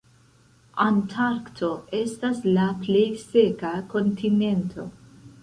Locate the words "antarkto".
0.85-1.69